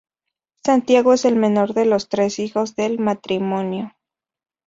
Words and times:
Santiago 0.65 1.13
es 1.13 1.25
el 1.25 1.35
menor 1.35 1.75
de 1.75 1.85
los 1.85 2.09
tres 2.09 2.39
hijos 2.39 2.73
del 2.75 2.97
matrimonio. 2.97 3.93